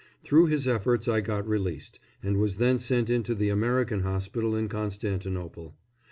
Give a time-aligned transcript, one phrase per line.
[0.23, 4.67] Through his efforts I got released, and was then sent into the American Hospital in
[4.67, 5.75] Constantinople.